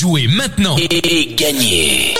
[0.00, 2.14] Jouez maintenant et gagnez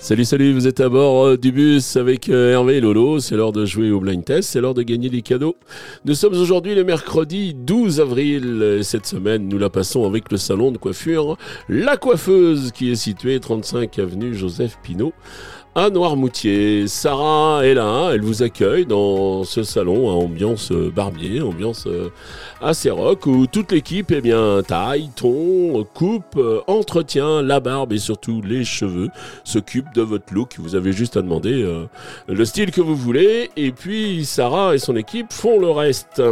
[0.00, 3.20] Salut, salut, vous êtes à bord euh, du bus avec euh, Hervé et Lolo.
[3.20, 5.54] C'est l'heure de jouer au blind test, c'est l'heure de gagner des cadeaux.
[6.04, 8.80] Nous sommes aujourd'hui le mercredi 12 avril.
[8.82, 11.36] Cette semaine, nous la passons avec le salon de coiffure
[11.68, 15.12] La Coiffeuse qui est situé 35 avenue Joseph Pinault
[15.76, 16.88] à Noirmoutier.
[16.88, 22.08] Sarah est là, elle vous accueille dans ce salon à ambiance euh, barbier, ambiance euh,
[22.62, 27.98] assez rock, où toute l'équipe eh bien, taille, ton, coupe, euh, entretient la barbe et
[27.98, 29.10] surtout les cheveux,
[29.44, 30.54] s'occupe de votre look.
[30.58, 31.70] Vous avez juste à demander
[32.26, 36.22] le style que vous voulez, et puis Sarah et son équipe font le reste.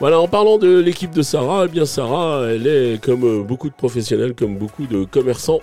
[0.00, 3.74] Voilà, en parlant de l'équipe de Sarah, eh bien Sarah, elle est comme beaucoup de
[3.74, 5.60] professionnels, comme beaucoup de commerçants,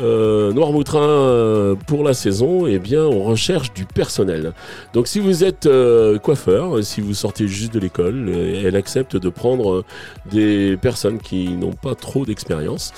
[0.00, 4.52] euh, Noirmoutrin euh, pour la saison, eh bien, on recherche du personnel.
[4.94, 9.28] Donc, si vous êtes euh, coiffeur, si vous sortez juste de l'école, elle accepte de
[9.28, 9.84] prendre
[10.30, 12.92] des personnes qui n'ont pas trop d'expérience.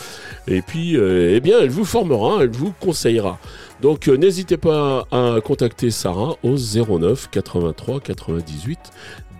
[0.47, 3.39] Et puis, eh bien, elle vous formera, elle vous conseillera.
[3.83, 8.79] Donc, n'hésitez pas à contacter Sarah au 09 83 98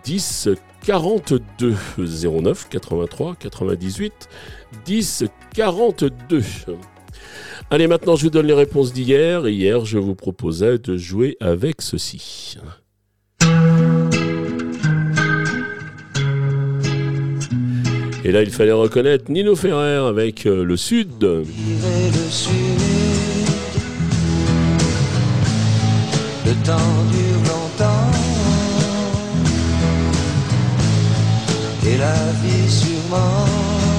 [0.05, 0.49] 10
[0.85, 4.29] 42 09 83 98
[4.85, 6.43] 10 42.
[7.71, 9.49] Allez, maintenant, je vous donne les réponses d'hier.
[9.49, 12.57] Hier, je vous proposais de jouer avec ceci.
[18.27, 21.23] Et là, il fallait reconnaître Nino Ferrer avec euh, le Sud.
[21.23, 21.45] Le
[26.65, 28.11] temps dure longtemps.
[31.87, 33.94] Et la vie sûrement.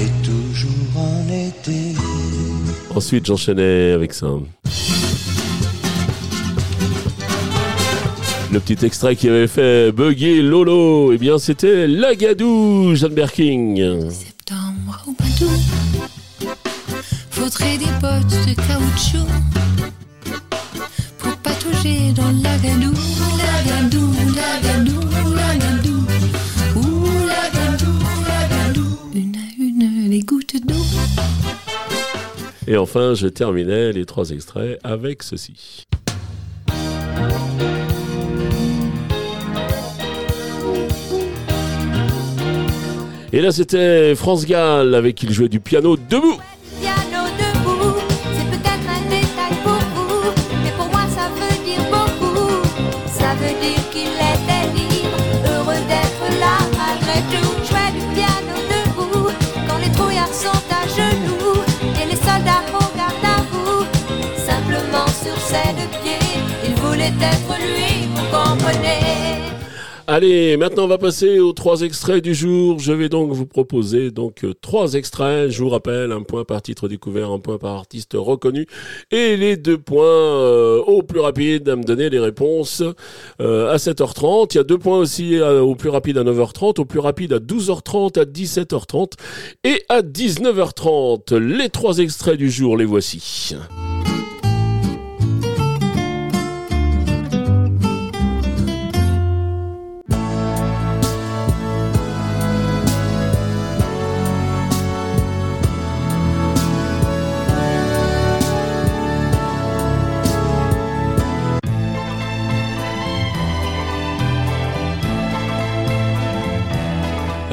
[0.00, 1.94] Et toujours en été.
[2.94, 4.26] Ensuite, j'enchaînais avec ça.
[8.50, 14.10] Le petit extrait qui avait fait bugger Lolo, eh bien c'était Lagadou, Jeanne Berking.
[14.10, 15.14] Septembre au
[17.30, 19.28] faudrait des bottes de caoutchouc
[32.70, 35.86] Et enfin, je terminais les trois extraits avec ceci.
[43.32, 46.38] Et là, c'était France Gall avec qui il jouait du piano debout.
[70.10, 72.78] Allez, maintenant on va passer aux trois extraits du jour.
[72.78, 75.50] Je vais donc vous proposer donc euh, trois extraits.
[75.50, 78.66] Je vous rappelle, un point par titre découvert, un point par artiste reconnu,
[79.10, 82.82] et les deux points euh, au plus rapide à me donner les réponses
[83.42, 84.54] euh, à 7h30.
[84.54, 87.38] Il y a deux points aussi au plus rapide à 9h30, au plus rapide à
[87.38, 89.12] 12h30, à 17h30
[89.64, 91.36] et à 19h30.
[91.36, 93.54] Les trois extraits du jour, les voici.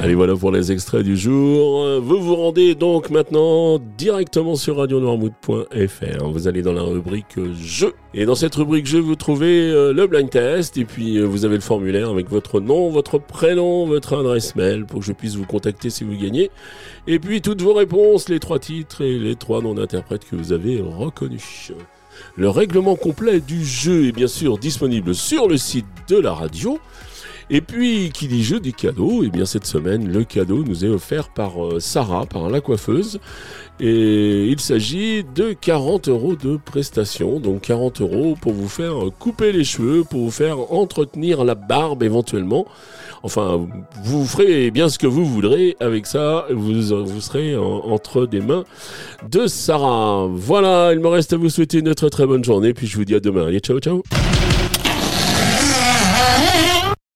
[0.06, 2.00] Allez, voilà pour les extraits du jour.
[2.00, 6.30] Vous vous rendez donc maintenant directement sur radionoirmout.fr.
[6.30, 7.96] Vous allez dans la rubrique Jeux.
[8.14, 10.78] Et dans cette rubrique Jeux, vous trouvez euh, le blind test.
[10.78, 14.86] Et puis, euh, vous avez le formulaire avec votre nom, votre prénom, votre adresse mail
[14.86, 16.52] pour que je puisse vous contacter si vous gagnez.
[17.08, 20.54] Et puis, toutes vos réponses, les trois titres et les trois noms d'interprètes que vous
[20.54, 21.72] avez reconnus.
[22.36, 26.80] Le règlement complet du jeu est bien sûr disponible sur le site de la radio.
[27.50, 29.24] Et puis, qui dit jeu, dit cadeau.
[29.24, 33.20] Et bien cette semaine, le cadeau nous est offert par euh, Sarah, par la coiffeuse.
[33.80, 37.40] Et il s'agit de 40 euros de prestation.
[37.40, 42.02] Donc 40 euros pour vous faire couper les cheveux, pour vous faire entretenir la barbe
[42.04, 42.66] éventuellement.
[43.24, 43.68] Enfin,
[44.04, 46.46] vous ferez bien ce que vous voudrez avec ça.
[46.52, 46.74] Vous,
[47.06, 48.64] vous serez entre des mains
[49.30, 50.28] de Sarah.
[50.30, 52.74] Voilà, il me reste à vous souhaiter une très très bonne journée.
[52.74, 53.48] Puis je vous dis à demain.
[53.48, 54.04] Allez, ciao, ciao.